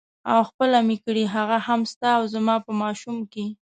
[0.31, 3.45] او خپله مې کړې هغه هم ستا او زما په ماشوم کې.